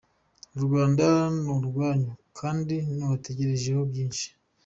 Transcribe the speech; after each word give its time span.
U 0.57 0.59
Rwanda 0.65 1.05
ni 1.43 1.49
urwanyu 1.55 2.11
kandi 2.39 2.75
rubategerejeho 2.99 3.81
byinshi.” 3.91 4.27